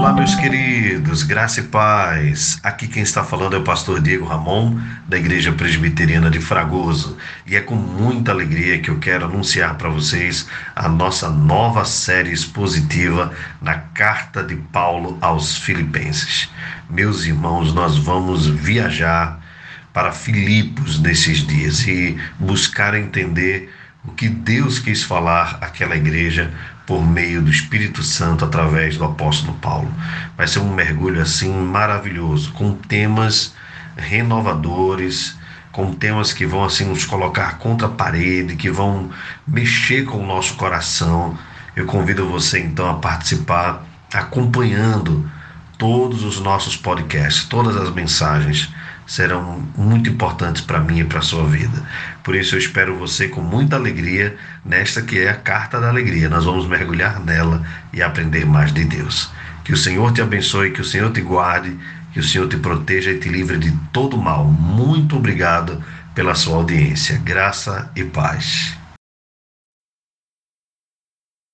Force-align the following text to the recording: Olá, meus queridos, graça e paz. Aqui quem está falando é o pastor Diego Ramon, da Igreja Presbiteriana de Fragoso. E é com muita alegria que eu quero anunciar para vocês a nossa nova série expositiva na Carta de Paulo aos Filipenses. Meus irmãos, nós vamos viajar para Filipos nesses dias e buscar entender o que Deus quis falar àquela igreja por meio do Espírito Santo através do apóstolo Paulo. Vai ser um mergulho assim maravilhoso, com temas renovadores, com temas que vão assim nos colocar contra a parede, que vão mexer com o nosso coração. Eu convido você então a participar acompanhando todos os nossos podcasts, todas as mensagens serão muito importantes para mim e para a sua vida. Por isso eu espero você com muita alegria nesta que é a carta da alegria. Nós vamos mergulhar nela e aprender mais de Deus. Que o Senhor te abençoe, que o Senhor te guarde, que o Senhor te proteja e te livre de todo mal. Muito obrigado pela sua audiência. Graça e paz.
Olá, 0.00 0.14
meus 0.14 0.34
queridos, 0.34 1.22
graça 1.22 1.60
e 1.60 1.64
paz. 1.64 2.58
Aqui 2.62 2.88
quem 2.88 3.02
está 3.02 3.22
falando 3.22 3.54
é 3.54 3.58
o 3.58 3.62
pastor 3.62 4.00
Diego 4.00 4.24
Ramon, 4.24 4.80
da 5.06 5.18
Igreja 5.18 5.52
Presbiteriana 5.52 6.30
de 6.30 6.40
Fragoso. 6.40 7.18
E 7.46 7.54
é 7.54 7.60
com 7.60 7.74
muita 7.74 8.32
alegria 8.32 8.78
que 8.78 8.88
eu 8.88 8.98
quero 8.98 9.26
anunciar 9.26 9.76
para 9.76 9.90
vocês 9.90 10.48
a 10.74 10.88
nossa 10.88 11.28
nova 11.28 11.84
série 11.84 12.32
expositiva 12.32 13.30
na 13.60 13.74
Carta 13.74 14.42
de 14.42 14.56
Paulo 14.56 15.18
aos 15.20 15.58
Filipenses. 15.58 16.48
Meus 16.88 17.26
irmãos, 17.26 17.74
nós 17.74 17.98
vamos 17.98 18.46
viajar 18.46 19.38
para 19.92 20.12
Filipos 20.12 20.98
nesses 20.98 21.46
dias 21.46 21.86
e 21.86 22.16
buscar 22.38 22.94
entender 22.94 23.70
o 24.04 24.12
que 24.12 24.28
Deus 24.28 24.78
quis 24.78 25.02
falar 25.02 25.58
àquela 25.60 25.96
igreja 25.96 26.52
por 26.86 27.06
meio 27.06 27.42
do 27.42 27.50
Espírito 27.50 28.02
Santo 28.02 28.44
através 28.44 28.96
do 28.96 29.04
apóstolo 29.04 29.54
Paulo. 29.54 29.92
Vai 30.36 30.48
ser 30.48 30.60
um 30.60 30.74
mergulho 30.74 31.20
assim 31.20 31.52
maravilhoso, 31.52 32.52
com 32.52 32.72
temas 32.74 33.54
renovadores, 33.96 35.38
com 35.70 35.92
temas 35.92 36.32
que 36.32 36.46
vão 36.46 36.64
assim 36.64 36.84
nos 36.84 37.04
colocar 37.04 37.58
contra 37.58 37.86
a 37.86 37.90
parede, 37.90 38.56
que 38.56 38.70
vão 38.70 39.10
mexer 39.46 40.04
com 40.04 40.18
o 40.18 40.26
nosso 40.26 40.54
coração. 40.54 41.38
Eu 41.76 41.86
convido 41.86 42.28
você 42.28 42.58
então 42.58 42.88
a 42.90 42.94
participar 42.94 43.84
acompanhando 44.12 45.30
todos 45.78 46.24
os 46.24 46.40
nossos 46.40 46.76
podcasts, 46.76 47.44
todas 47.44 47.76
as 47.76 47.90
mensagens 47.94 48.72
serão 49.10 49.60
muito 49.76 50.08
importantes 50.08 50.62
para 50.62 50.78
mim 50.78 51.00
e 51.00 51.04
para 51.04 51.18
a 51.18 51.22
sua 51.22 51.44
vida. 51.44 51.82
Por 52.22 52.36
isso 52.36 52.54
eu 52.54 52.60
espero 52.60 52.96
você 52.96 53.26
com 53.26 53.40
muita 53.40 53.74
alegria 53.74 54.36
nesta 54.64 55.02
que 55.02 55.18
é 55.18 55.30
a 55.30 55.34
carta 55.34 55.80
da 55.80 55.88
alegria. 55.88 56.28
Nós 56.28 56.44
vamos 56.44 56.68
mergulhar 56.68 57.18
nela 57.18 57.60
e 57.92 58.00
aprender 58.00 58.46
mais 58.46 58.72
de 58.72 58.84
Deus. 58.84 59.28
Que 59.64 59.72
o 59.72 59.76
Senhor 59.76 60.12
te 60.12 60.22
abençoe, 60.22 60.70
que 60.70 60.80
o 60.80 60.84
Senhor 60.84 61.10
te 61.10 61.22
guarde, 61.22 61.76
que 62.12 62.20
o 62.20 62.22
Senhor 62.22 62.46
te 62.46 62.56
proteja 62.56 63.10
e 63.10 63.18
te 63.18 63.28
livre 63.28 63.58
de 63.58 63.72
todo 63.92 64.16
mal. 64.16 64.44
Muito 64.44 65.16
obrigado 65.16 65.82
pela 66.14 66.36
sua 66.36 66.58
audiência. 66.58 67.18
Graça 67.18 67.90
e 67.96 68.04
paz. 68.04 68.79